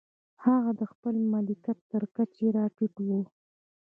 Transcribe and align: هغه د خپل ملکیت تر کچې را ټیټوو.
هغه 0.43 0.71
د 0.79 0.81
خپل 0.91 1.15
ملکیت 1.33 1.79
تر 1.91 2.03
کچې 2.15 2.47
را 2.55 2.65
ټیټوو. 2.75 3.19